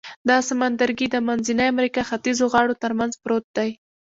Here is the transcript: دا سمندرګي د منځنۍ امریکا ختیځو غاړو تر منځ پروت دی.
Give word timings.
دا 0.29 0.37
سمندرګي 0.49 1.07
د 1.11 1.15
منځنۍ 1.27 1.67
امریکا 1.73 2.01
ختیځو 2.09 2.45
غاړو 2.53 2.79
تر 2.83 2.91
منځ 2.99 3.13
پروت 3.23 3.45
دی. 3.57 3.69